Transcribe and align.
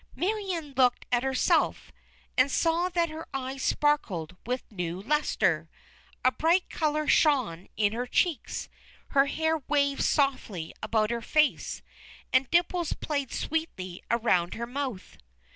Marion 0.15 0.73
looked 0.75 1.05
at 1.11 1.21
herself, 1.21 1.91
and 2.35 2.49
saw 2.49 2.89
that 2.89 3.09
her 3.11 3.27
eyes 3.35 3.61
sparkled 3.61 4.35
with 4.47 4.63
new 4.71 4.99
lustre, 4.99 5.69
a 6.25 6.31
bright 6.31 6.67
colour 6.71 7.05
shone 7.05 7.67
in 7.77 7.93
her 7.93 8.07
cheeks, 8.07 8.67
her 9.09 9.27
hair 9.27 9.59
waved 9.67 10.01
softly 10.01 10.73
about 10.81 11.11
her 11.11 11.21
face, 11.21 11.83
and 12.33 12.49
dimples 12.49 12.93
played 12.93 13.31
sweetly 13.31 14.01
around 14.09 14.55
her 14.55 14.65
mouth. 14.65 15.19